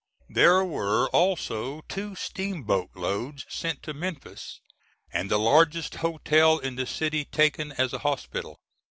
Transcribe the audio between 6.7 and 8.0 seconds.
the city taken as a